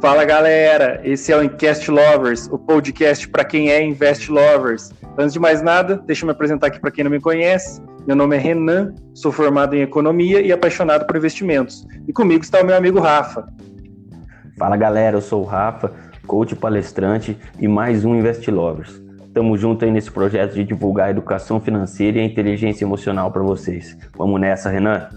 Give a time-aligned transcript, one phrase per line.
[0.00, 4.92] Fala galera, esse é o Invest Lovers, o podcast para quem é Invest Lovers.
[5.18, 7.82] Antes de mais nada, deixa eu me apresentar aqui para quem não me conhece.
[8.06, 11.84] Meu nome é Renan, sou formado em economia e apaixonado por investimentos.
[12.06, 13.48] E comigo está o meu amigo Rafa.
[14.56, 15.92] Fala galera, eu sou o Rafa,
[16.28, 19.02] coach palestrante e mais um Invest Lovers.
[19.26, 23.42] Estamos juntos aí nesse projeto de divulgar a educação financeira e a inteligência emocional para
[23.42, 23.98] vocês.
[24.16, 25.08] Vamos nessa, Renan?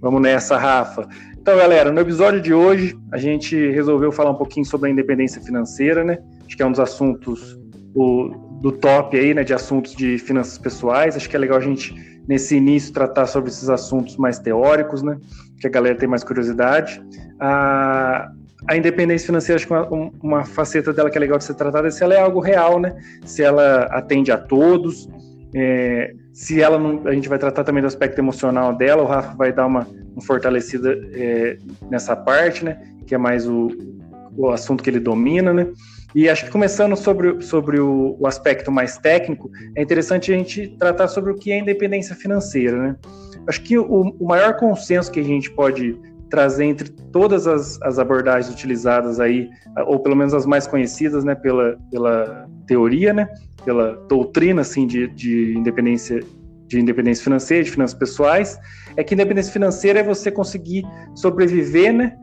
[0.00, 1.08] Vamos nessa, Rafa.
[1.42, 5.42] Então, galera, no episódio de hoje, a gente resolveu falar um pouquinho sobre a independência
[5.42, 6.16] financeira, né?
[6.46, 7.58] Acho que é um dos assuntos
[7.96, 8.28] o,
[8.60, 11.16] do top aí, né, de assuntos de finanças pessoais.
[11.16, 11.92] Acho que é legal a gente,
[12.28, 15.18] nesse início, tratar sobre esses assuntos mais teóricos, né?
[15.60, 17.02] Que a galera tem mais curiosidade.
[17.40, 18.30] A,
[18.68, 21.88] a independência financeira, acho que uma, uma faceta dela que é legal de ser tratada
[21.88, 22.94] é se ela é algo real, né?
[23.24, 25.08] Se ela atende a todos,
[25.56, 29.34] é, se ela não, a gente vai tratar também do aspecto emocional dela, o Rafa
[29.36, 31.58] vai dar uma, uma fortalecida é,
[31.90, 32.80] nessa parte, né?
[33.06, 33.68] Que é mais o,
[34.36, 35.68] o assunto que ele domina, né?
[36.14, 40.68] E acho que começando sobre, sobre o, o, aspecto mais técnico, é interessante a gente
[40.78, 42.96] tratar sobre o que é independência financeira, né?
[43.46, 45.98] Acho que o, o maior consenso que a gente pode
[46.30, 49.50] trazer entre todas as, as, abordagens utilizadas aí,
[49.86, 53.28] ou pelo menos as mais conhecidas, né, pela, pela teoria, né,
[53.64, 56.20] pela doutrina, assim, de, de independência
[56.72, 58.58] de independência financeira, de finanças pessoais,
[58.96, 62.16] é que independência financeira é você conseguir sobreviver, né,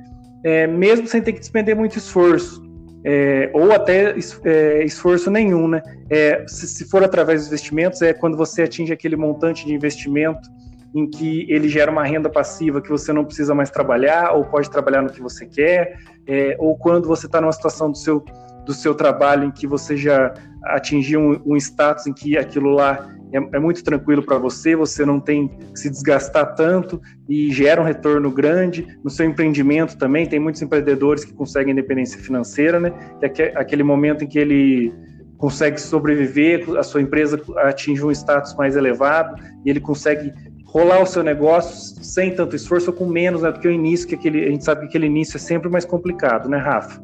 [0.43, 2.61] é, mesmo sem ter que despender muito esforço,
[3.03, 8.11] é, ou até é, esforço nenhum, né, é, se, se for através dos investimentos, é
[8.11, 10.49] quando você atinge aquele montante de investimento
[10.95, 14.69] em que ele gera uma renda passiva que você não precisa mais trabalhar, ou pode
[14.71, 18.25] trabalhar no que você quer, é, ou quando você está numa situação do seu,
[18.65, 23.09] do seu trabalho em que você já atingiu um, um status em que aquilo lá
[23.31, 27.81] é, é muito tranquilo para você, você não tem que se desgastar tanto e gera
[27.81, 28.87] um retorno grande.
[29.03, 32.91] No seu empreendimento também, tem muitos empreendedores que conseguem independência financeira, né?
[33.33, 34.93] Que é aquele momento em que ele
[35.37, 40.33] consegue sobreviver, a sua empresa atinge um status mais elevado e ele consegue
[40.65, 44.07] rolar o seu negócio sem tanto esforço ou com menos né, do que o início,
[44.07, 47.01] que aquele, a gente sabe que aquele início é sempre mais complicado, né, Rafa?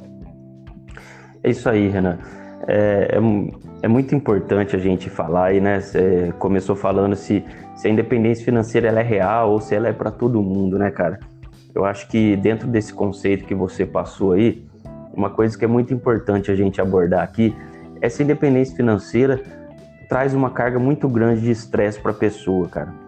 [1.44, 2.20] É isso aí, Renan.
[2.68, 5.80] É, é, é muito importante a gente falar aí, né?
[5.80, 7.44] Você começou falando se,
[7.76, 10.90] se a independência financeira ela é real ou se ela é para todo mundo, né,
[10.92, 11.20] cara?
[11.74, 14.66] Eu acho que dentro desse conceito que você passou aí,
[15.14, 17.56] uma coisa que é muito importante a gente abordar aqui,
[18.02, 19.42] essa independência financeira
[20.08, 23.06] traz uma carga muito grande de estresse para a pessoa, cara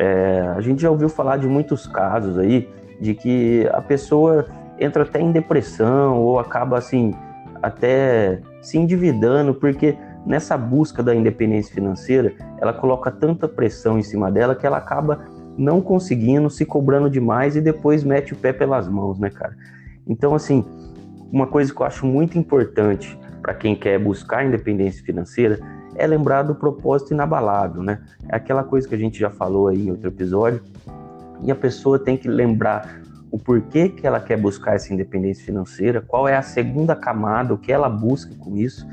[0.00, 2.66] é, a gente já ouviu falar de muitos casos aí
[2.98, 4.46] de que a pessoa
[4.78, 7.14] entra até em depressão ou acaba assim
[7.62, 14.30] até se endividando porque nessa busca da independência financeira ela coloca tanta pressão em cima
[14.30, 15.24] dela que ela acaba
[15.56, 19.56] não conseguindo, se cobrando demais e depois mete o pé pelas mãos, né, cara?
[20.06, 20.64] Então, assim,
[21.30, 25.58] uma coisa que eu acho muito importante para quem quer buscar independência financeira
[25.96, 28.00] é lembrar do propósito inabalável, né?
[28.28, 30.62] É aquela coisa que a gente já falou aí em outro episódio.
[31.42, 32.99] E a pessoa tem que lembrar
[33.30, 37.58] o porquê que ela quer buscar essa independência financeira, qual é a segunda camada, o
[37.58, 38.86] que ela busca com isso,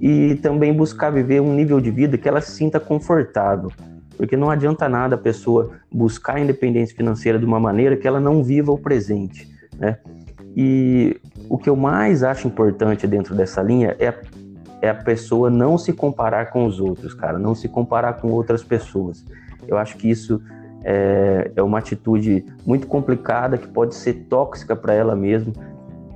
[0.00, 3.70] e também buscar viver um nível de vida que ela se sinta confortável.
[4.16, 8.20] Porque não adianta nada a pessoa buscar a independência financeira de uma maneira que ela
[8.20, 9.48] não viva o presente,
[9.78, 9.98] né?
[10.56, 14.12] E o que eu mais acho importante dentro dessa linha é
[14.82, 18.62] é a pessoa não se comparar com os outros, cara, não se comparar com outras
[18.62, 19.24] pessoas.
[19.68, 20.40] Eu acho que isso
[20.84, 25.52] é, é uma atitude muito complicada que pode ser tóxica para ela mesma.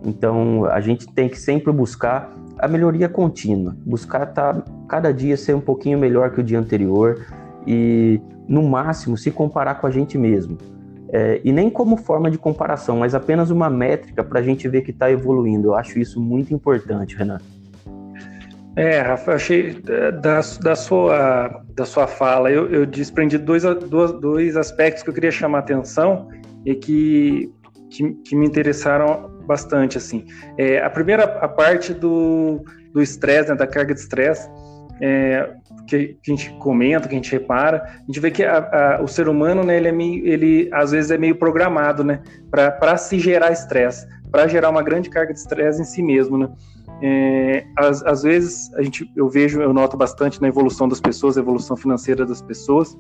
[0.04, 5.54] Então a gente tem que sempre buscar a melhoria contínua, buscar tá, cada dia ser
[5.54, 7.26] um pouquinho melhor que o dia anterior
[7.66, 10.56] e no máximo se comparar com a gente mesmo.
[11.08, 14.82] É, e nem como forma de comparação, mas apenas uma métrica para a gente ver
[14.82, 15.68] que está evoluindo.
[15.68, 17.44] Eu acho isso muito importante, Renato.
[18.76, 24.12] É, Rafa, achei é, da, da, sua, da sua fala, eu, eu desprendi dois, dois,
[24.20, 26.28] dois aspectos que eu queria chamar a atenção
[26.66, 27.52] e que,
[27.90, 30.26] que, que me interessaram bastante, assim.
[30.58, 32.64] É, a primeira a parte do
[33.00, 34.48] estresse, né, da carga de estresse,
[35.00, 35.50] é,
[35.86, 38.58] que, que, a gente comenta, que a gente repara, a gente vê que a,
[38.98, 42.20] a, o ser humano, né, ele, é meio, ele às vezes é meio programado, né,
[42.50, 46.48] para se gerar estresse, para gerar uma grande carga de estresse em si mesmo, né.
[47.06, 51.36] É, às, às, vezes a gente, eu vejo, eu noto bastante na evolução das pessoas,
[51.36, 52.96] a evolução financeira das pessoas.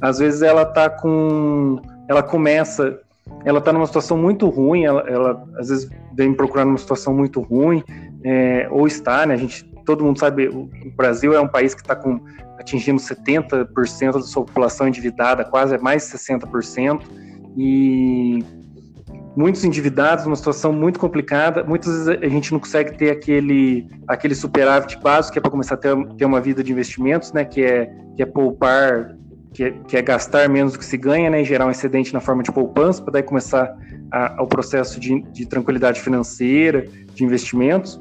[0.00, 2.98] Às vezes ela tá com, ela começa,
[3.44, 7.42] ela tá numa situação muito ruim, ela, ela às vezes vem procurando uma situação muito
[7.42, 7.84] ruim,
[8.24, 9.34] é, ou está, né?
[9.34, 12.18] A gente, todo mundo sabe, o Brasil é um país que está com
[12.58, 17.02] atingindo 70% da sua população endividada, quase é mais de 60%,
[17.54, 18.42] e
[19.36, 21.64] muitos endividados, uma situação muito complicada.
[21.64, 25.74] Muitas vezes a gente não consegue ter aquele, aquele superávit básico que é para começar
[25.74, 27.44] a ter, ter uma vida de investimentos, né?
[27.44, 29.14] Que é, que é poupar,
[29.52, 31.42] que é, que é gastar menos do que se ganha, né?
[31.42, 33.74] E gerar um excedente na forma de poupança, para daí começar
[34.12, 38.00] a, o processo de, de tranquilidade financeira, de investimentos.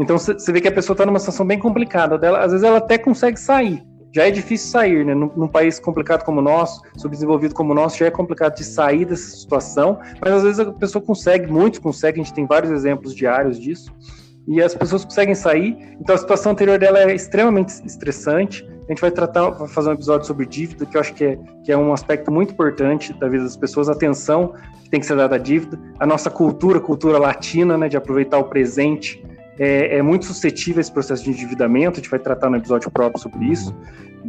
[0.00, 2.38] Então você vê que a pessoa está numa situação bem complicada dela.
[2.38, 5.14] Às vezes ela até consegue sair, já é difícil sair, né?
[5.14, 8.64] Num, num, país complicado como o nosso, subdesenvolvido como o nosso, já é complicado de
[8.64, 12.70] sair dessa situação, mas às vezes a pessoa consegue, muitos conseguem, a gente tem vários
[12.70, 13.92] exemplos diários disso,
[14.46, 18.66] e as pessoas conseguem sair, então a situação anterior dela é extremamente estressante.
[18.86, 21.38] A gente vai tratar, vai fazer um episódio sobre dívida, que eu acho que é,
[21.62, 25.04] que é um aspecto muito importante da vida das pessoas, a atenção que tem que
[25.04, 29.22] ser dada à dívida, a nossa cultura, cultura latina, né, de aproveitar o presente,
[29.58, 32.90] é, é, muito suscetível a esse processo de endividamento, a gente vai tratar no episódio
[32.90, 33.74] próprio sobre isso,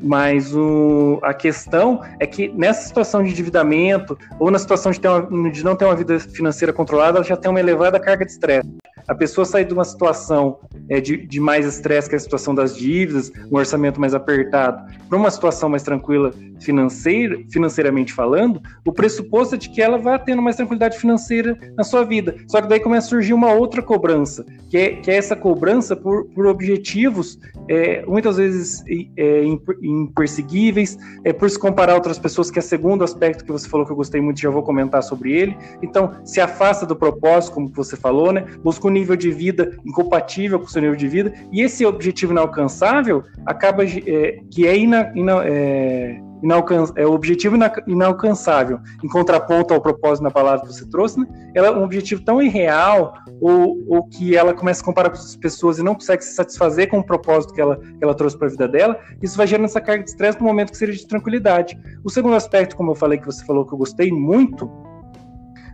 [0.02, 5.52] mas o, a questão é que nessa situação de endividamento ou na situação de, uma,
[5.52, 8.70] de não ter uma vida financeira controlada, ela já tem uma elevada carga de estresse
[9.10, 12.54] a pessoa sair de uma situação é, de, de, mais estresse, que é a situação
[12.54, 18.94] das dívidas, um orçamento mais apertado, para uma situação mais tranquila financeira, financeiramente falando, o
[18.94, 22.36] pressuposto é de que ela vai tendo mais tranquilidade financeira na sua vida.
[22.48, 25.96] Só que daí começa a surgir uma outra cobrança, que é, que é essa cobrança
[25.96, 28.84] por, por objetivos é, muitas vezes
[29.16, 29.44] é,
[29.90, 33.68] imperseguíveis, é, por se comparar a outras pessoas, que é o segundo aspecto que você
[33.68, 35.58] falou que eu gostei muito, já vou comentar sobre ele.
[35.82, 38.46] Então, se afasta do propósito, como você falou, né?
[38.64, 42.32] Busca um nível de vida incompatível com o seu nível de vida, e esse objetivo
[42.32, 47.58] inalcançável acaba é, que é, ina, ina, é, inalcan é o objetivo
[47.88, 51.28] inalcançável, em contraponto ao propósito na palavra que você trouxe, né?
[51.54, 55.36] Ela é um objetivo tão irreal ou, ou que ela começa a comparar com as
[55.36, 58.48] pessoas e não consegue se satisfazer com o propósito que ela, que ela trouxe para
[58.48, 61.08] a vida dela, isso vai gerando essa carga de estresse no momento que seria de
[61.08, 61.78] tranquilidade.
[62.04, 64.70] O segundo aspecto, como eu falei que você falou que eu gostei muito,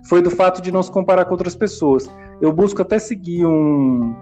[0.07, 2.09] foi do fato de não se comparar com outras pessoas.
[2.41, 4.15] Eu busco até seguir um,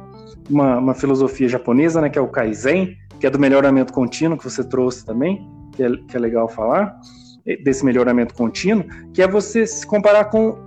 [0.50, 4.44] uma, uma, filosofia japonesa, né, que é o Kaizen, que é do melhoramento contínuo, que
[4.44, 7.00] você trouxe também, que é, que é legal falar,
[7.64, 10.58] desse melhoramento contínuo, que é você se comparar com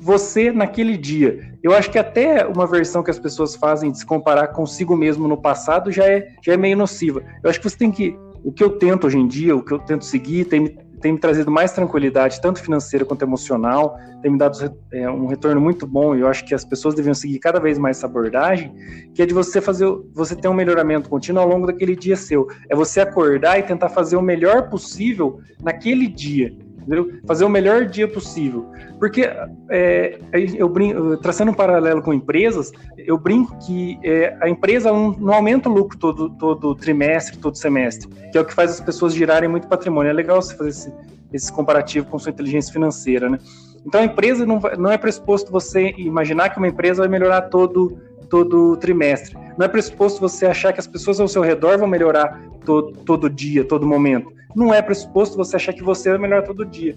[0.00, 1.52] você naquele dia.
[1.62, 5.28] Eu acho que até uma versão que as pessoas fazem de se comparar consigo mesmo
[5.28, 7.22] no passado já é, já é meio nociva.
[7.42, 8.18] Eu acho que você tem que.
[8.42, 11.18] O que eu tento hoje em dia, o que eu tento seguir, tem, tem me
[11.18, 14.56] trazido mais tranquilidade, tanto financeira quanto emocional, tem me dado
[14.92, 17.76] é, um retorno muito bom, e eu acho que as pessoas deviam seguir cada vez
[17.76, 18.72] mais essa abordagem,
[19.12, 22.46] que é de você fazer, você ter um melhoramento contínuo ao longo daquele dia seu.
[22.70, 27.12] É você acordar e tentar fazer o melhor possível naquele dia entendeu?
[27.26, 28.70] Fazer o melhor dia possível.
[28.98, 29.22] Porque
[29.70, 30.18] é,
[30.56, 35.68] eu brinco, traçando um paralelo com empresas, eu brinco que é, a empresa não, aumenta
[35.68, 39.48] o lucro todo, todo trimestre, todo semestre, que é o que faz as pessoas girarem
[39.48, 40.10] muito patrimônio.
[40.10, 40.92] É legal você fazer esse,
[41.32, 43.38] esse comparativo com sua inteligência financeira, né?
[43.84, 47.98] Então a empresa não, não é pressuposto você imaginar que uma empresa vai melhorar todo
[48.30, 49.36] todo trimestre.
[49.58, 53.28] Não é pressuposto você achar que as pessoas ao seu redor vão melhorar todo, todo
[53.28, 56.96] dia, todo momento não é pressuposto você achar que você é melhor todo dia,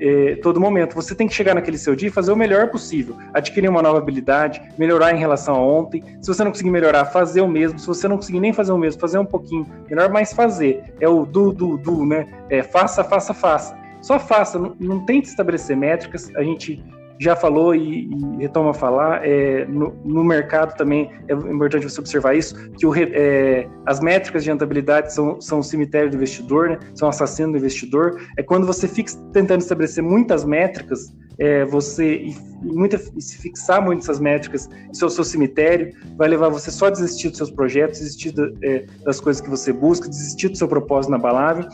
[0.00, 0.94] é, todo momento.
[0.94, 3.98] Você tem que chegar naquele seu dia e fazer o melhor possível, adquirir uma nova
[3.98, 6.02] habilidade, melhorar em relação a ontem.
[6.20, 7.78] Se você não conseguir melhorar, fazer o mesmo.
[7.78, 10.94] Se você não conseguir nem fazer o mesmo, fazer um pouquinho melhor, mas fazer.
[11.00, 12.26] É o do, do, do, né?
[12.50, 13.76] É, faça, faça, faça.
[14.00, 16.30] Só faça, não, não tente estabelecer métricas.
[16.36, 16.84] A gente
[17.18, 22.00] já falou e, e retoma a falar, é, no, no, mercado também é importante você
[22.00, 26.70] observar isso, que o, é, as métricas de rentabilidade são, são o cemitério do investidor,
[26.70, 28.20] né, são o assassino do investidor.
[28.36, 33.82] É quando você fica tentando estabelecer muitas métricas, é, você e, muita, e se fixar
[33.82, 37.38] muito nessas métricas, isso é o seu cemitério, vai levar você só a desistir dos
[37.38, 41.68] seus projetos, desistir é, das coisas que você busca, desistir do seu propósito inabalável,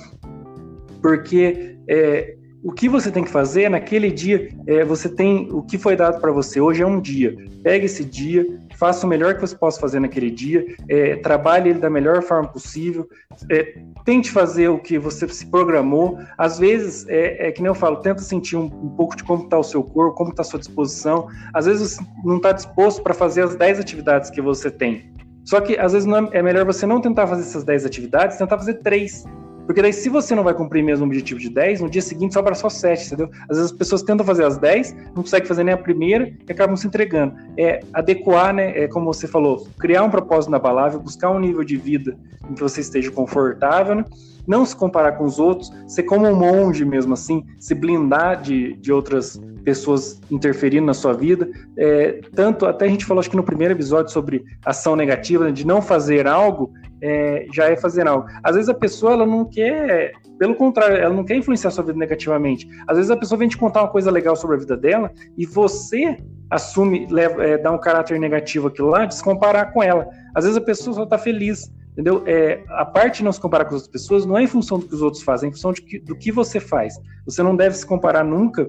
[1.02, 5.79] porque é, o que você tem que fazer naquele dia, é, você tem o que
[5.79, 7.35] foi dado para você hoje é um dia.
[7.62, 11.79] Pegue esse dia, faça o melhor que você possa fazer naquele dia, é, trabalhe ele
[11.79, 13.09] da melhor forma possível,
[13.50, 16.19] é, tente fazer o que você se programou.
[16.37, 19.45] Às vezes, é, é que nem eu falo, tenta sentir um, um pouco de como
[19.45, 21.29] está o seu corpo, como está a sua disposição.
[21.55, 25.11] Às vezes você não está disposto para fazer as 10 atividades que você tem.
[25.45, 28.59] Só que às vezes é, é melhor você não tentar fazer essas 10 atividades, tentar
[28.59, 29.25] fazer três
[29.71, 32.35] porque daí, se você não vai cumprir mesmo o objetivo de 10, no dia seguinte
[32.35, 33.31] sobra só 7, entendeu?
[33.43, 36.50] Às vezes as pessoas tentam fazer as 10, não conseguem fazer nem a primeira e
[36.50, 37.37] acabam se entregando.
[37.57, 38.77] É adequar, né?
[38.77, 42.17] É como você falou, criar um propósito inabalável, buscar um nível de vida
[42.50, 44.05] em que você esteja confortável, né?
[44.45, 48.73] Não se comparar com os outros, ser como um monge mesmo assim, se blindar de,
[48.75, 51.49] de outras pessoas interferindo na sua vida.
[51.77, 55.53] É, tanto, até a gente falou acho que no primeiro episódio sobre ação negativa, né,
[55.53, 58.26] de não fazer algo é, já é fazer algo.
[58.42, 61.85] Às vezes a pessoa ela não quer, pelo contrário, ela não quer influenciar a sua
[61.85, 62.69] vida negativamente.
[62.87, 65.47] Às vezes a pessoa vem te contar uma coisa legal sobre a vida dela e
[65.47, 66.16] você
[66.50, 70.09] assume, leva, é, dá um caráter negativo aquilo lá, de se comparar com ela.
[70.35, 72.25] Às vezes a pessoa só está feliz, entendeu?
[72.26, 74.78] É, a parte de não se comparar com as outras pessoas não é em função
[74.78, 76.95] do que os outros fazem, é em função que, do que você faz.
[77.25, 78.66] Você não deve se comparar nunca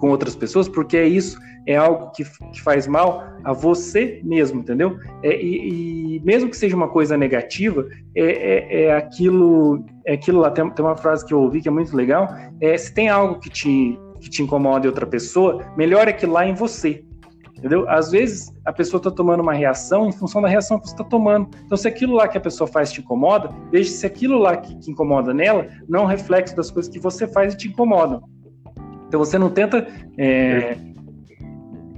[0.00, 4.60] com outras pessoas, porque é isso, é algo que, que faz mal a você mesmo,
[4.60, 4.98] entendeu?
[5.22, 10.40] É, e, e, mesmo que seja uma coisa negativa, é, é, é, aquilo, é aquilo
[10.40, 10.50] lá.
[10.50, 12.28] Tem, tem uma frase que eu ouvi que é muito legal:
[12.60, 16.46] é se tem algo que te, que te incomoda em outra pessoa, melhor aquilo lá
[16.46, 17.04] em você.
[17.58, 17.86] Entendeu?
[17.90, 21.04] Às vezes a pessoa está tomando uma reação em função da reação que você está
[21.04, 21.50] tomando.
[21.66, 24.74] Então, se aquilo lá que a pessoa faz te incomoda, veja se aquilo lá que,
[24.76, 28.22] que incomoda nela não é um reflexo das coisas que você faz e te incomodam.
[29.10, 30.76] Então você não tenta é,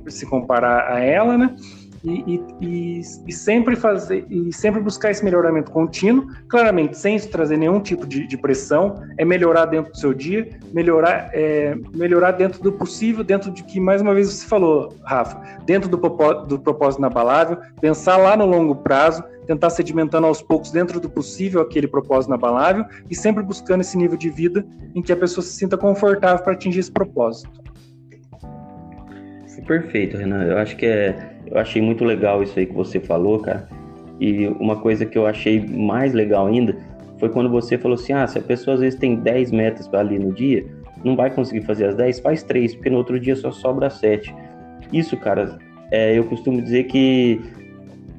[0.08, 1.54] se comparar a ela, né?
[2.02, 7.80] E, e, e, sempre fazer e sempre buscar esse melhoramento contínuo, claramente sem trazer nenhum
[7.80, 12.72] tipo de, de, pressão, é melhorar dentro do seu dia, melhorar é, melhorar dentro do
[12.72, 15.96] possível, dentro de que mais uma vez você falou, Rafa, dentro do,
[16.46, 21.60] do propósito inabalável, pensar lá no longo prazo, tentar sedimentando aos poucos dentro do possível
[21.60, 25.52] aquele propósito inabalável e sempre buscando esse nível de vida em que a pessoa se
[25.52, 27.50] sinta confortável para atingir esse propósito.
[29.66, 30.44] Perfeito, Renan.
[30.44, 31.30] Eu acho que é.
[31.46, 33.68] Eu achei muito legal isso aí que você falou, cara.
[34.18, 36.76] E uma coisa que eu achei mais legal ainda
[37.18, 40.00] foi quando você falou assim: ah, se a pessoa às vezes tem 10 metas para
[40.00, 40.64] ali no dia,
[41.04, 44.34] não vai conseguir fazer as 10, faz 3, porque no outro dia só sobra 7.
[44.92, 45.58] Isso, cara,
[45.90, 47.40] é, eu costumo dizer que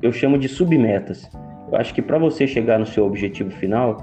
[0.03, 1.29] eu chamo de submetas.
[1.71, 3.97] Eu acho que para você chegar no seu objetivo final,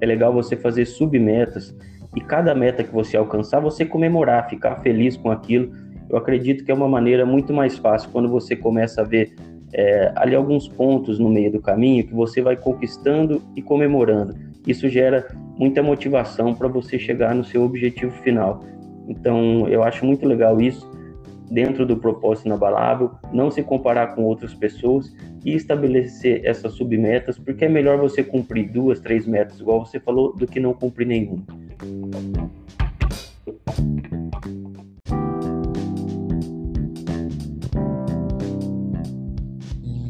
[0.00, 1.74] é legal você fazer submetas
[2.14, 5.72] e cada meta que você alcançar, você comemorar, ficar feliz com aquilo
[6.08, 9.34] eu acredito que é uma maneira muito mais fácil quando você começa a ver
[9.72, 14.34] é, ali alguns pontos no meio do caminho que você vai conquistando e comemorando.
[14.66, 15.26] Isso gera
[15.58, 18.60] muita motivação para você chegar no seu objetivo final.
[19.08, 20.88] Então, eu acho muito legal isso,
[21.50, 27.64] dentro do propósito inabalável, não se comparar com outras pessoas e estabelecer essas submetas, porque
[27.64, 31.44] é melhor você cumprir duas, três metas, igual você falou, do que não cumprir nenhuma.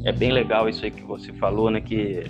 [0.04, 1.80] é bem legal isso aí que você falou, né?
[1.80, 2.24] Que,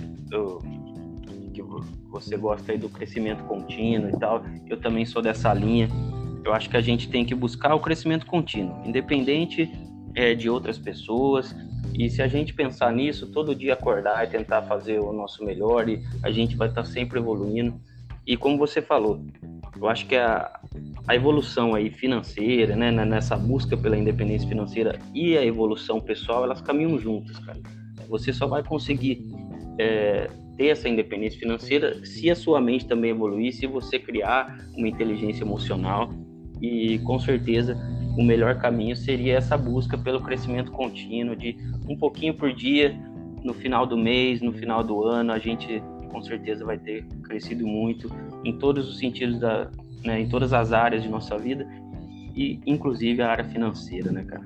[1.53, 1.61] que
[2.09, 4.43] você gosta aí do crescimento contínuo e tal.
[4.67, 5.89] Eu também sou dessa linha.
[6.45, 9.71] Eu acho que a gente tem que buscar o crescimento contínuo, independente
[10.13, 11.55] é, de outras pessoas.
[11.97, 15.89] E se a gente pensar nisso, todo dia acordar e tentar fazer o nosso melhor,
[15.89, 17.81] e a gente vai estar sempre evoluindo.
[18.27, 19.25] E como você falou,
[19.75, 20.59] eu acho que a,
[21.07, 26.61] a evolução aí financeira, né, nessa busca pela independência financeira e a evolução pessoal, elas
[26.61, 27.59] caminham juntas, cara.
[28.07, 29.25] Você só vai conseguir
[29.79, 34.87] é, ter essa independência financeira se a sua mente também evoluir, se você criar uma
[34.87, 36.09] inteligência emocional
[36.61, 37.77] e com certeza
[38.17, 41.57] o melhor caminho seria essa busca pelo crescimento contínuo de
[41.87, 42.97] um pouquinho por dia,
[43.43, 47.67] no final do mês, no final do ano, a gente com certeza vai ter crescido
[47.67, 48.09] muito
[48.43, 49.69] em todos os sentidos da,
[50.03, 51.67] né, em todas as áreas de nossa vida
[52.35, 54.43] e inclusive a área financeira, né, cara?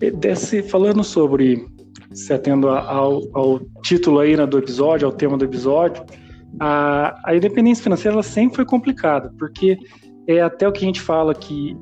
[0.00, 1.64] É, desse, falando sobre
[2.12, 6.04] se atendo ao, ao título aí né, do episódio, ao tema do episódio,
[6.58, 9.78] a, a independência financeira ela sempre foi complicada, porque
[10.26, 11.76] é até o que a gente fala que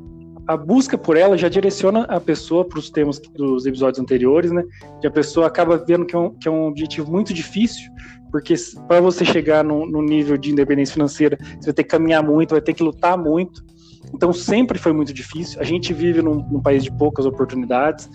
[0.47, 4.63] a busca por ela já direciona a pessoa para os temas dos episódios anteriores, né?
[5.01, 7.91] Que a pessoa acaba vendo que é um, que é um objetivo muito difícil,
[8.31, 8.55] porque
[8.87, 12.51] para você chegar no, no, nível de independência financeira, você vai ter que caminhar muito,
[12.51, 13.65] vai ter que lutar muito.
[14.13, 15.61] Então sempre foi muito difícil.
[15.61, 18.11] A gente vive num, num país de poucas oportunidades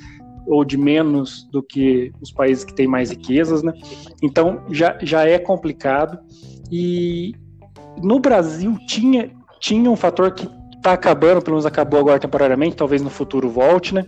[0.45, 3.73] ou de menos do que os países que têm mais riquezas, né?
[4.21, 6.19] Então já, já é complicado.
[6.71, 7.33] E
[8.03, 10.47] no Brasil tinha, tinha um fator que
[10.79, 14.05] está acabando, pelo menos acabou agora temporariamente, talvez no futuro volte, né?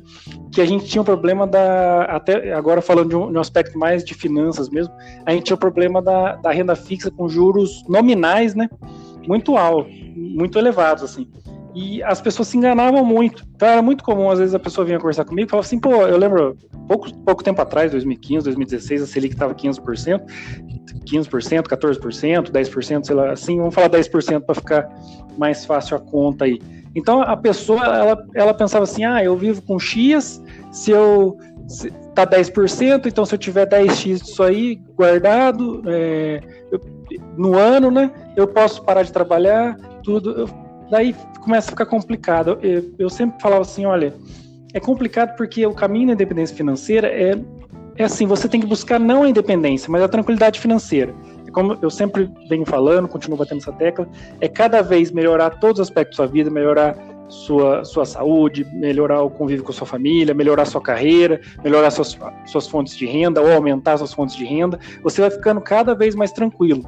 [0.52, 2.04] Que a gente tinha um problema da.
[2.06, 4.94] Até agora falando de um, de um aspecto mais de finanças mesmo,
[5.26, 8.70] a gente tinha o um problema da, da renda fixa com juros nominais, né?
[9.28, 11.28] Muito altos, muito elevados, assim.
[11.74, 13.46] E as pessoas se enganavam muito.
[13.56, 15.92] Então era muito comum, às vezes, a pessoa vinha conversar comigo e falava assim, pô,
[16.06, 20.22] eu lembro, pouco, pouco tempo atrás, 2015, 2016, a Selic estava 15%,
[21.06, 24.90] 15%, 14%, 10%, sei lá, assim, vamos falar 10% para ficar
[25.38, 26.60] mais fácil a conta aí.
[26.96, 31.90] Então a pessoa, ela, ela pensava assim, ah, eu vivo com X, se eu se,
[32.14, 36.82] tá 10%, então se eu tiver 10x disso aí guardado é, eu,
[37.38, 40.32] no ano, né, eu posso parar de trabalhar, tudo.
[40.32, 40.50] Eu,
[40.90, 42.60] daí começa a ficar complicado.
[42.62, 44.14] Eu, eu, sempre falava assim, olha,
[44.74, 47.36] é complicado porque o caminho da independência financeira é
[47.98, 51.14] é assim, você tem que buscar não a independência, mas a tranquilidade financeira.
[51.52, 54.08] Como eu sempre venho falando, continuo batendo essa tecla,
[54.40, 56.96] é cada vez melhorar todos os aspectos da sua vida, melhorar
[57.32, 62.18] sua, sua saúde, melhorar o convívio com a sua família, melhorar sua carreira, melhorar suas,
[62.46, 66.14] suas fontes de renda ou aumentar suas fontes de renda, você vai ficando cada vez
[66.14, 66.84] mais tranquilo.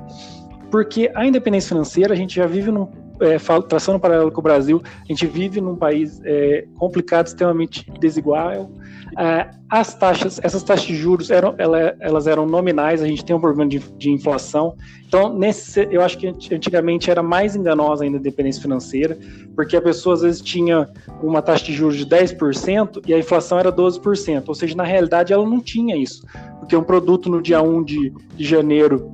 [0.70, 2.90] Porque a independência financeira, a gente já vive num
[3.22, 7.90] é, traçando um paralelo com o Brasil, a gente vive num país é, complicado, extremamente
[8.00, 8.72] desigual.
[9.18, 13.36] É, as taxas, essas taxas de juros eram, ela, elas eram nominais, a gente tem
[13.36, 14.76] um problema de, de, inflação.
[15.08, 19.18] Então, nesse, eu acho que antigamente era mais enganosa ainda a independência financeira,
[19.56, 20.90] porque a pessoa às vezes tinha
[21.22, 24.44] uma taxa de juros de 10% e a inflação era 12%.
[24.48, 26.26] Ou seja, na realidade ela não tinha isso,
[26.60, 29.12] porque um produto no dia 1 de, de janeiro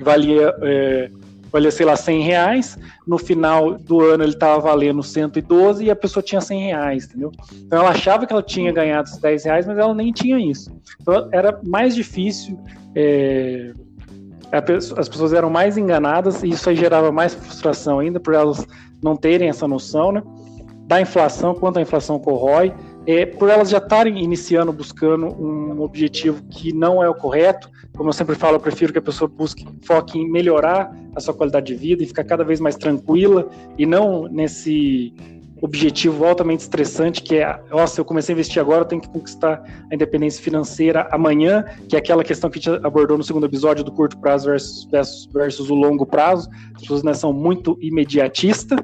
[0.00, 1.10] valia é,
[1.50, 5.96] valia, sei lá, 100 reais, no final do ano ele estava valendo 112 e a
[5.96, 7.32] pessoa tinha 100 reais, entendeu?
[7.54, 10.70] Então ela achava que ela tinha ganhado os 10 reais, mas ela nem tinha isso.
[11.00, 12.58] Então era mais difícil,
[12.94, 13.72] é,
[14.50, 18.66] as pessoas eram mais enganadas e isso aí gerava mais frustração ainda por elas
[19.02, 20.22] não terem essa noção, né?
[20.86, 22.72] Da inflação, quanto a inflação corrói,
[23.08, 28.10] é, por elas já estarem iniciando, buscando um objetivo que não é o correto, como
[28.10, 31.68] eu sempre falo, eu prefiro que a pessoa busque, foque em melhorar a sua qualidade
[31.68, 33.48] de vida e ficar cada vez mais tranquila
[33.78, 35.14] e não nesse
[35.62, 39.64] objetivo altamente estressante que é, nossa, eu comecei a investir agora, eu tenho que conquistar
[39.90, 43.82] a independência financeira amanhã, que é aquela questão que a gente abordou no segundo episódio
[43.82, 46.50] do curto prazo versus, versus, versus o longo prazo.
[46.74, 48.78] As pessoas né, são muito imediatistas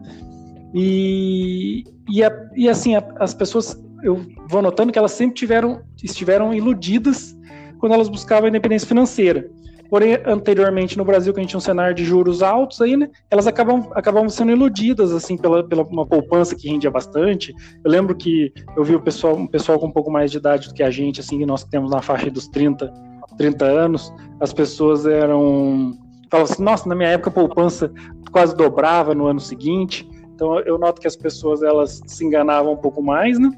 [0.73, 5.83] e, e, a, e assim, a, as pessoas eu vou notando que elas sempre tiveram,
[6.03, 7.37] estiveram iludidas
[7.79, 9.51] quando elas buscavam a independência financeira.
[9.91, 13.09] Porém, anteriormente no Brasil, que a gente tinha um cenário de juros altos aí, né,
[13.31, 17.55] elas acabam, acabam sendo iludidas, assim, pela, pela uma poupança que rendia bastante.
[17.85, 20.69] Eu lembro que eu vi o pessoal, um pessoal com um pouco mais de idade
[20.69, 22.93] do que a gente, assim, que nós temos na faixa dos 30,
[23.37, 25.97] 30 anos, as pessoas eram...
[26.31, 27.93] Falavam assim, nossa, na minha época a poupança
[28.33, 30.09] quase dobrava no ano seguinte.
[30.35, 33.51] Então eu noto que as pessoas, elas se enganavam um pouco mais, né?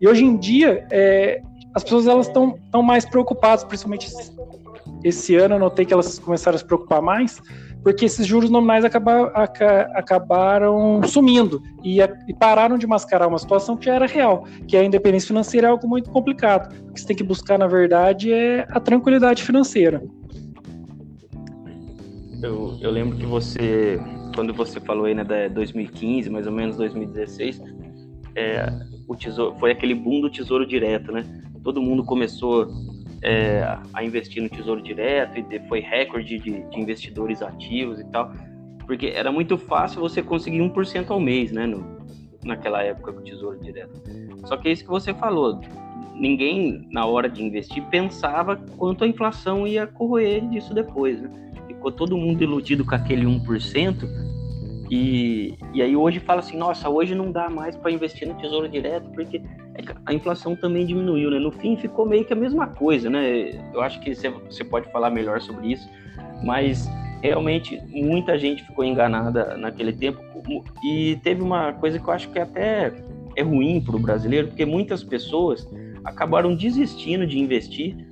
[0.00, 1.42] E hoje em dia, é,
[1.74, 4.08] as pessoas elas estão tão mais preocupadas, principalmente
[5.04, 7.40] esse, ano eu notei que elas começaram a se preocupar mais,
[7.82, 13.38] porque esses juros nominais acabar, aca, acabaram sumindo e, a, e, pararam de mascarar uma
[13.38, 16.74] situação que já era real, que a independência financeira é algo muito complicado.
[16.88, 20.02] O que você tem que buscar, na verdade, é a tranquilidade financeira.
[22.42, 24.00] Eu, eu lembro que você,
[24.34, 27.60] quando você falou aí, né, da 2015, mais ou menos 2016,
[28.36, 28.72] é,
[29.08, 31.24] o tesouro, foi aquele boom do tesouro direto, né?
[31.64, 32.68] Todo mundo começou
[33.22, 38.30] é, a investir no tesouro direto e foi recorde de, de, investidores ativos e tal,
[38.86, 41.66] porque era muito fácil você conseguir 1% ao mês, né?
[41.66, 41.98] No,
[42.44, 44.00] naquela época com o tesouro direto.
[44.44, 45.60] Só que é isso que você falou.
[46.14, 51.30] Ninguém, na hora de investir, pensava quanto a inflação ia corroer disso depois, né?
[51.66, 54.08] Ficou todo mundo iludido com aquele 1%,
[54.90, 58.68] e, e aí hoje fala assim, nossa, hoje não dá mais para investir no Tesouro
[58.68, 59.42] Direto porque
[59.74, 61.38] é a inflação também diminuiu, né?
[61.38, 63.50] No fim ficou meio que a mesma coisa, né?
[63.72, 65.88] Eu acho que você pode falar melhor sobre isso,
[66.42, 66.88] mas
[67.22, 70.20] realmente muita gente ficou enganada naquele tempo
[70.82, 72.92] e teve uma coisa que eu acho que até
[73.36, 75.68] é ruim para o brasileiro, porque muitas pessoas
[76.04, 78.07] acabaram desistindo de investir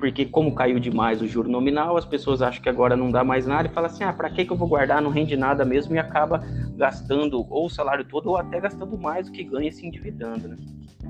[0.00, 3.46] porque como caiu demais o juro nominal, as pessoas acham que agora não dá mais
[3.46, 5.94] nada e falam assim, ah, para que, que eu vou guardar, não rende nada mesmo,
[5.94, 6.42] e acaba
[6.76, 10.56] gastando ou o salário todo ou até gastando mais do que ganha se endividando, né?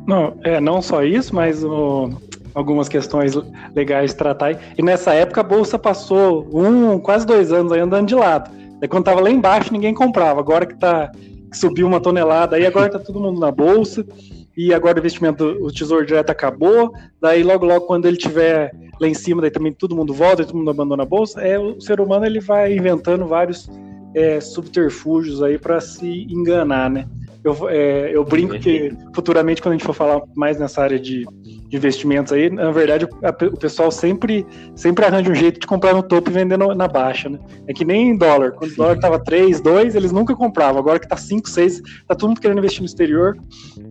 [0.06, 2.10] Não, é, não só isso, mas o,
[2.52, 3.34] algumas questões
[3.74, 4.58] legais de tratar.
[4.76, 8.50] E nessa época a Bolsa passou um, quase dois anos aí andando de lado.
[8.80, 11.12] Daí quando tava lá embaixo ninguém comprava, agora que tá
[11.50, 14.06] que subiu uma tonelada aí, agora tá todo mundo na Bolsa
[14.56, 19.08] e agora o investimento, o Tesouro Direto acabou, daí logo, logo, quando ele tiver lá
[19.08, 22.00] em cima, daí também todo mundo volta, todo mundo abandona a bolsa, é, o ser
[22.00, 23.70] humano ele vai inventando vários
[24.14, 27.06] é, subterfúgios aí para se enganar, né?
[27.42, 31.24] Eu, é, eu brinco que futuramente, quando a gente for falar mais nessa área de,
[31.42, 35.94] de investimentos aí, na verdade, a, o pessoal sempre, sempre arranja um jeito de comprar
[35.94, 37.38] no topo e vender no, na baixa, né?
[37.66, 38.52] É que nem em dólar.
[38.52, 40.80] Quando o dólar tava 3, 2, eles nunca compravam.
[40.80, 43.38] Agora que tá 5, 6, tá todo mundo querendo investir no exterior.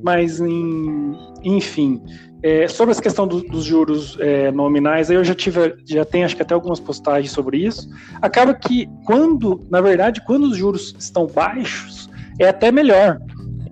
[0.04, 2.00] Mas, em, enfim,
[2.44, 6.26] é, sobre essa questão do, dos juros é, nominais, aí eu já tive, já tenho
[6.26, 7.90] acho que até algumas postagens sobre isso.
[8.22, 12.08] Acaba que quando, na verdade, quando os juros estão baixos,
[12.40, 13.20] é até melhor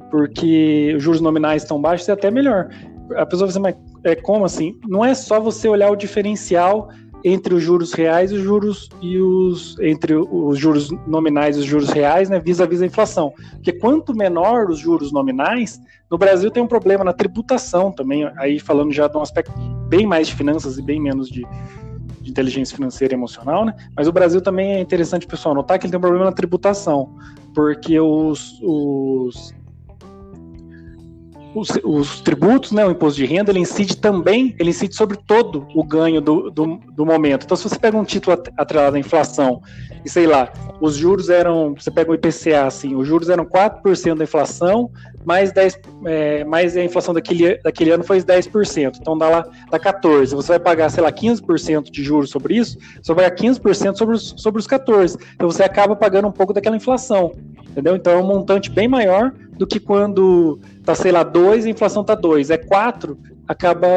[0.10, 2.70] porque os juros nominais estão baixos, é até melhor.
[3.16, 4.80] A pessoa vai dizer, mas é como assim?
[4.88, 6.90] Não é só você olhar o diferencial
[7.24, 11.66] entre os juros reais e os juros e os entre os juros nominais e os
[11.66, 13.34] juros reais, né, vis-à-vis -vis a inflação.
[13.54, 18.60] Porque quanto menor os juros nominais, no Brasil tem um problema na tributação também, aí
[18.60, 19.52] falando já de um aspecto
[19.90, 21.46] bem mais de finanças e bem menos de,
[22.22, 23.76] de inteligência financeira e emocional, né?
[23.96, 27.16] Mas o Brasil também é interessante, pessoal, notar que ele tem um problema na tributação,
[27.54, 29.54] porque os, os
[31.60, 35.68] os, os, tributos, né, o imposto de renda, ele incide também, ele incide sobre todo
[35.74, 37.46] o ganho do, do, do momento.
[37.46, 39.62] Então, se você pega um título atrelado à inflação
[40.06, 44.16] e sei lá, os juros eram, você pega o IPCA assim, os juros eram 4%
[44.16, 44.92] da inflação,
[45.26, 49.80] mais, 10, é, mais a inflação daquele, daquele ano foi 10%, então dá lá dá
[49.80, 50.36] 14%.
[50.36, 54.16] Você vai pagar, sei lá, 15% de juros sobre isso, você vai pagar 15% sobre
[54.16, 55.20] os, sobre os 14%.
[55.36, 57.34] Então você acaba pagando um pouco daquela inflação,
[57.70, 57.96] entendeu?
[57.96, 61.72] Então é um montante bem maior do que quando tá, sei lá, 2 e a
[61.72, 62.50] inflação tá 2.
[62.50, 63.18] É 4,
[63.48, 63.88] acaba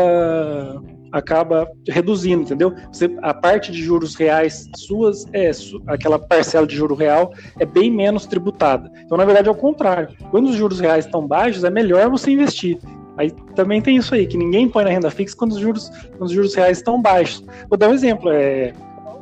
[1.13, 2.73] acaba reduzindo, entendeu?
[2.93, 5.51] Você, a parte de juros reais suas, é,
[5.87, 8.91] aquela parcela de juro real é bem menos tributada.
[9.05, 10.11] Então, na verdade, é o contrário.
[10.31, 12.79] Quando os juros reais estão baixos, é melhor você investir.
[13.17, 16.29] Aí também tem isso aí, que ninguém põe na renda fixa quando os juros, quando
[16.29, 17.45] os juros reais estão baixos.
[17.69, 18.31] Vou dar um exemplo.
[18.31, 18.73] É,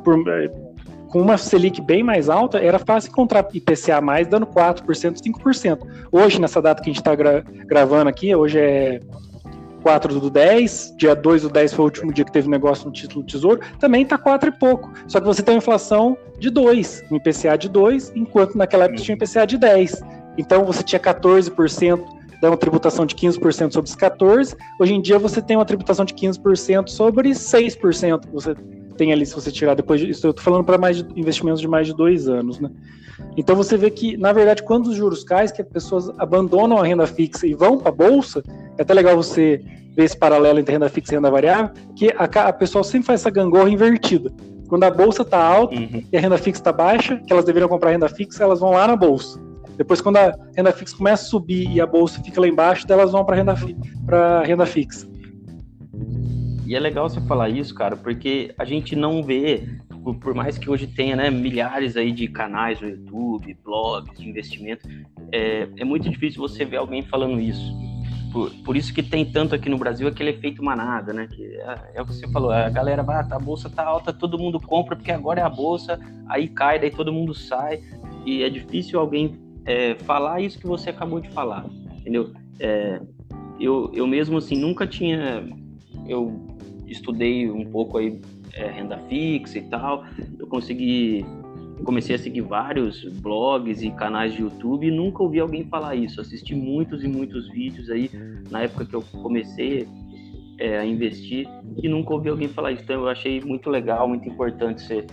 [0.03, 0.47] por, é,
[1.09, 5.79] com uma Selic bem mais alta, era fácil encontrar IPCA mais dando 4%, 5%.
[6.11, 9.01] Hoje, nessa data que a gente está gra gravando aqui, hoje é
[9.81, 12.91] 4 do 10, dia 2 do 10 foi o último dia que teve negócio no
[12.91, 14.91] título do Tesouro, também está 4 e pouco.
[15.07, 19.01] Só que você tem uma inflação de 2, um IPCA de 2, enquanto naquela época
[19.01, 20.01] tinha um IPCA de 10.
[20.37, 22.03] Então você tinha 14%,
[22.41, 26.05] dá uma tributação de 15% sobre os 14%, hoje em dia você tem uma tributação
[26.05, 28.55] de 15% sobre 6% que você
[28.99, 30.27] tem ali se você tirar depois disso.
[30.27, 32.69] Eu estou falando para mais de, investimentos de mais de dois anos, né?
[33.37, 36.85] Então você vê que, na verdade, quando os juros caem, que as pessoas abandonam a
[36.85, 38.43] renda fixa e vão para a bolsa,
[38.77, 39.63] é até legal você
[39.95, 43.21] ver esse paralelo entre renda fixa e renda variável, que a, a pessoa sempre faz
[43.21, 44.31] essa gangorra invertida.
[44.67, 46.03] Quando a bolsa está alta uhum.
[46.11, 48.85] e a renda fixa está baixa, que elas deveriam comprar renda fixa, elas vão lá
[48.85, 49.39] na bolsa.
[49.77, 53.13] Depois, quando a renda fixa começa a subir e a bolsa fica lá embaixo, elas
[53.13, 53.77] vão para renda, fi
[54.45, 55.07] renda fixa.
[56.69, 59.67] E é legal você falar isso, cara, porque a gente não vê,
[60.03, 64.29] por, por, mais que hoje tenha né, milhares aí de canais no YouTube, blogs de
[64.29, 64.87] investimento,
[65.31, 67.75] é, é muito difícil você ver alguém falando isso.
[68.31, 71.25] Por, por, isso que tem tanto aqui no Brasil aquele efeito manada, né?
[71.25, 74.13] Que é, é o que você falou, a galera vai, ah, a bolsa tá alta,
[74.13, 77.81] todo mundo compra porque agora é a bolsa, aí cai, daí todo mundo sai.
[78.27, 81.65] E é difícil alguém é, falar isso que você acabou de falar,
[81.97, 82.31] entendeu?
[82.59, 83.01] É,
[83.59, 85.43] eu, eu mesmo assim nunca tinha
[86.07, 86.48] eu
[86.89, 88.19] estudei um pouco aí
[88.53, 90.05] é, renda fixa e tal,
[90.37, 91.25] eu consegui
[91.83, 96.19] comecei a seguir vários blogs e canais de YouTube e nunca ouvi alguém falar isso.
[96.19, 98.09] Assisti muitos e muitos vídeos aí
[98.49, 99.87] na época que eu comecei
[100.57, 101.47] é, a investir
[101.81, 102.83] e nunca ouvi alguém falar isso.
[102.83, 105.05] Então eu achei muito legal, muito importante você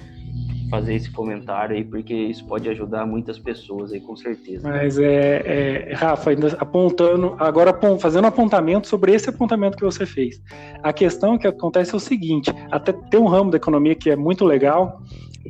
[0.70, 4.68] fazer esse comentário aí, porque isso pode ajudar muitas pessoas aí, com certeza.
[4.68, 10.40] Mas é, é Rafa, ainda apontando, agora fazendo apontamento sobre esse apontamento que você fez.
[10.82, 14.16] A questão que acontece é o seguinte: até tem um ramo da economia que é
[14.16, 15.02] muito legal,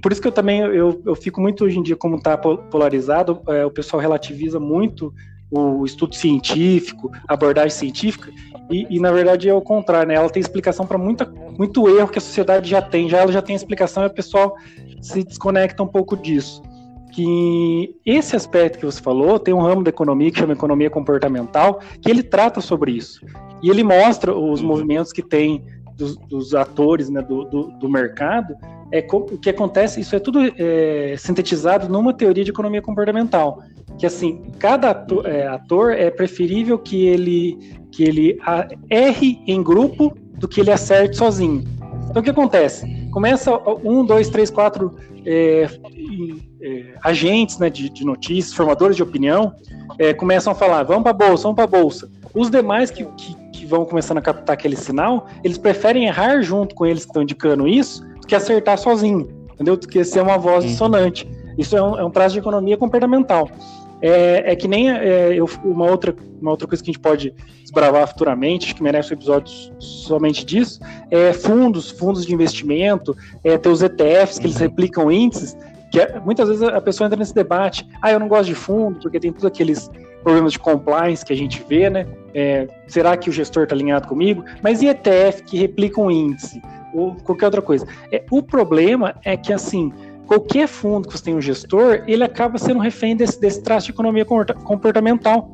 [0.02, 3.40] por isso que eu também eu, eu fico muito hoje em dia, como está polarizado,
[3.48, 5.12] é, o pessoal relativiza muito
[5.50, 8.30] o estudo científico, a abordagem científica,
[8.68, 10.14] e, e, na verdade é o contrário, né?
[10.14, 13.54] Ela tem explicação para muito erro que a sociedade já tem, já ela já tem
[13.54, 14.56] explicação e o pessoal
[15.06, 16.62] se desconecta um pouco disso.
[17.12, 21.80] Que esse aspecto que você falou tem um ramo da economia que chama economia comportamental,
[22.00, 23.24] que ele trata sobre isso.
[23.62, 24.66] E ele mostra os uhum.
[24.68, 25.64] movimentos que tem
[25.96, 28.54] dos, dos atores né, do, do, do, mercado.
[28.92, 33.62] É, o que acontece, isso é tudo é, sintetizado numa teoria de economia comportamental.
[33.98, 37.58] Que assim, cada ator é, ator é preferível que ele,
[37.90, 38.38] que ele
[38.90, 41.64] erre em grupo do que ele acerte sozinho.
[42.10, 42.95] Então o que acontece?
[43.16, 43.50] Começa
[43.82, 45.70] um, dois, três, quatro é,
[46.60, 49.54] é, agentes né, de, de, notícias, formadores de opinião,
[49.98, 52.10] é, começam a falar: vamos para a bolsa, vamos para a bolsa.
[52.34, 56.74] Os demais que, que, que, vão começando a captar aquele sinal, eles preferem errar junto
[56.74, 59.78] com eles que estão indicando isso do que acertar sozinho, entendeu?
[59.78, 61.26] Do que ser uma voz dissonante.
[61.56, 63.48] Isso é um, é um traço de economia comportamental.
[64.02, 67.34] É, é que nem é, eu, uma, outra, uma outra coisa que a gente pode
[67.62, 70.80] desbravar futuramente, que merece um episódio somente disso,
[71.10, 75.56] é fundos, fundos de investimento, é, ter os ETFs, que eles replicam índices,
[75.90, 79.00] que é, muitas vezes a pessoa entra nesse debate, ah, eu não gosto de fundo,
[79.00, 79.90] porque tem todos aqueles
[80.22, 82.04] problemas de compliance que a gente vê, né?
[82.34, 84.44] É, será que o gestor está alinhado comigo?
[84.60, 86.60] Mas e ETF que replicam índice?
[86.92, 87.86] Ou qualquer outra coisa.
[88.10, 89.92] É, o problema é que, assim,
[90.26, 93.92] qualquer fundo que você tem um gestor, ele acaba sendo refém desse, desse traço de
[93.92, 95.50] economia comportamental.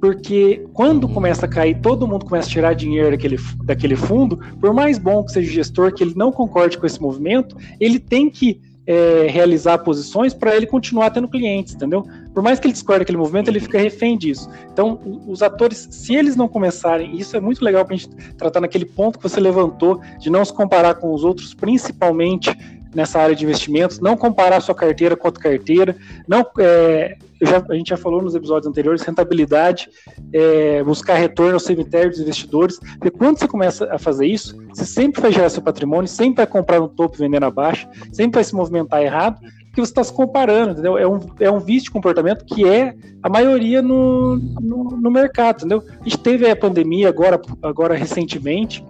[0.00, 4.74] Porque quando começa a cair, todo mundo começa a tirar dinheiro daquele, daquele fundo, por
[4.74, 8.28] mais bom que seja o gestor, que ele não concorde com esse movimento, ele tem
[8.28, 12.06] que é, realizar posições para ele continuar tendo clientes, entendeu?
[12.34, 14.48] Por mais que ele discorde aquele movimento, ele fica refém disso.
[14.70, 18.60] Então, os atores, se eles não começarem, isso é muito legal para a gente tratar
[18.60, 22.54] naquele ponto que você levantou, de não se comparar com os outros, principalmente
[22.94, 27.74] nessa área de investimentos, não comparar sua carteira com outra carteira, não, é, já, a
[27.74, 29.88] gente já falou nos episódios anteriores, rentabilidade,
[30.32, 34.84] é, buscar retorno ao cemitério dos investidores, porque quando você começa a fazer isso, você
[34.84, 38.36] sempre vai gerar seu patrimônio, sempre vai comprar no topo e vender na baixa, sempre
[38.36, 39.40] vai se movimentar errado,
[39.74, 40.96] porque você está se comparando, entendeu?
[40.96, 45.56] É um, é um vício de comportamento que é a maioria no, no, no mercado,
[45.56, 45.82] entendeu?
[46.00, 48.84] A gente teve a pandemia agora, agora recentemente,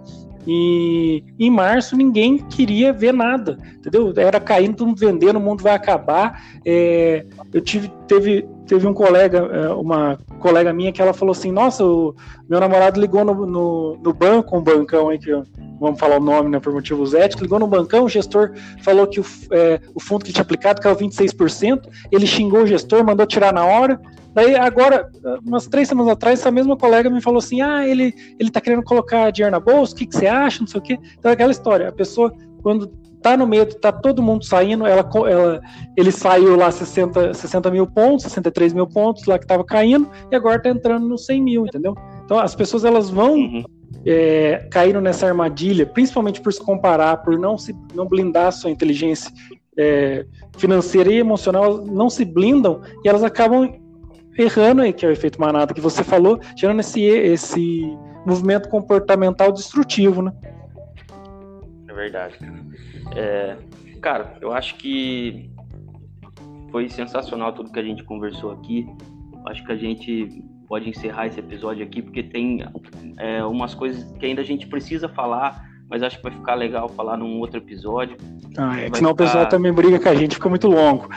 [0.47, 4.13] e em março ninguém queria ver nada, entendeu?
[4.15, 6.41] Era caindo, mundo vendendo, o mundo vai acabar.
[6.65, 11.51] É, eu tive, teve, teve um colega, é, uma colega minha que ela falou assim:
[11.51, 12.15] Nossa, o
[12.49, 15.31] meu namorado ligou no, no, no banco, um bancão aí que
[15.79, 19.19] vamos falar o nome né, por motivos éticos, ligou no bancão, o gestor falou que
[19.19, 23.53] o, é, o fundo que tinha aplicado caiu 26%, ele xingou o gestor, mandou tirar
[23.53, 23.99] na hora,
[24.35, 25.09] Daí, agora,
[25.45, 28.83] umas três semanas atrás, essa mesma colega me falou assim: ah, ele, ele tá querendo
[28.83, 30.59] colocar dinheiro na bolsa, o que, que você acha?
[30.59, 30.99] Não sei o quê.
[31.17, 32.87] Então, é aquela história, a pessoa, quando
[33.21, 35.61] tá no medo, tá todo mundo saindo, ela, ela,
[35.95, 40.35] ele saiu lá 60, 60 mil pontos, 63 mil pontos lá que tava caindo, e
[40.35, 41.95] agora tá entrando nos 100 mil, entendeu?
[42.25, 43.35] Então, as pessoas, elas vão.
[43.35, 43.63] Uhum.
[44.07, 49.31] É, caíram nessa armadilha, principalmente por se comparar, por não se não blindar sua inteligência
[49.75, 53.73] é, financeira e emocional, não se blindam e elas acabam
[54.37, 59.51] errando aí, que é o efeito manada que você falou, gerando esse, esse movimento comportamental
[59.51, 60.33] destrutivo, né?
[61.87, 62.37] É verdade.
[63.15, 63.55] É,
[64.01, 65.49] cara, eu acho que
[66.71, 68.85] foi sensacional tudo que a gente conversou aqui.
[69.47, 72.65] Acho que a gente pode encerrar esse episódio aqui, porque tem
[73.17, 76.89] é, umas coisas que ainda a gente precisa falar, mas acho que vai ficar legal
[76.89, 78.17] falar num outro episódio.
[78.57, 79.11] Ah, é, senão ficar...
[79.11, 81.07] o pessoal também briga com a gente, fica muito longo.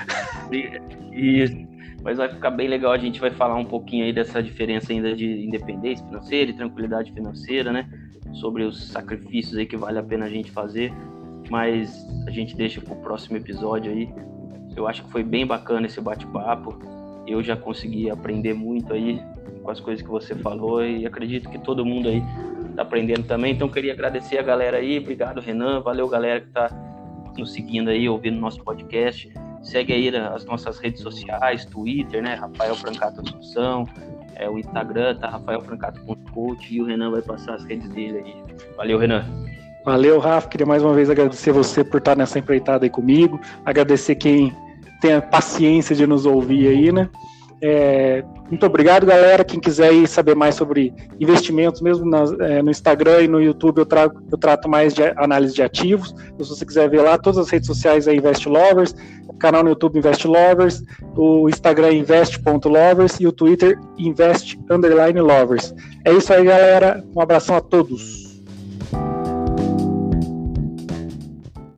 [1.12, 1.67] E
[2.08, 2.92] mas vai ficar bem legal.
[2.92, 7.12] A gente vai falar um pouquinho aí dessa diferença ainda de independência financeira e tranquilidade
[7.12, 7.86] financeira, né?
[8.32, 10.90] Sobre os sacrifícios aí que vale a pena a gente fazer.
[11.50, 14.08] Mas a gente deixa para o próximo episódio aí.
[14.74, 16.78] Eu acho que foi bem bacana esse bate-papo.
[17.26, 19.20] Eu já consegui aprender muito aí
[19.62, 22.22] com as coisas que você falou e acredito que todo mundo aí
[22.74, 23.52] tá aprendendo também.
[23.52, 24.98] Então queria agradecer a galera aí.
[24.98, 25.82] Obrigado, Renan.
[25.82, 26.70] Valeu, galera que tá
[27.36, 29.30] nos seguindo aí, ouvindo nosso podcast.
[29.62, 32.34] Segue aí as nossas redes sociais, Twitter, né?
[32.34, 33.86] Rafael Francato Assunção,
[34.38, 38.34] é, o Instagram tá Rafael Francato.coach e o Renan vai passar as redes dele aí.
[38.76, 39.24] Valeu, Renan.
[39.84, 40.48] Valeu, Rafa.
[40.48, 43.40] Queria mais uma vez agradecer você por estar nessa empreitada aí comigo.
[43.64, 44.54] Agradecer quem
[45.00, 47.08] tem a paciência de nos ouvir aí, né?
[47.60, 49.44] É, muito obrigado, galera.
[49.44, 53.78] Quem quiser ir saber mais sobre investimentos, mesmo na, é, no Instagram e no YouTube,
[53.78, 56.14] eu, trago, eu trato mais de análise de ativos.
[56.32, 58.94] Então, se você quiser ver lá, todas as redes sociais é Invest Lovers,
[59.26, 60.82] o canal no YouTube Invest Lovers,
[61.16, 65.74] o Instagram invest.lovers e o Twitter invest_lovers.
[66.04, 67.04] É isso aí, galera.
[67.14, 68.27] Um abração a todos.